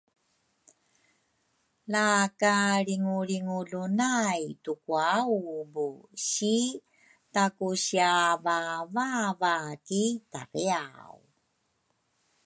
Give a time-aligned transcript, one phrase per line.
[1.91, 2.05] La
[2.41, 5.87] kalringulringulu nay tukwaubu
[6.29, 6.55] si
[7.33, 9.55] taku siavavava
[9.87, 11.15] ki tariaw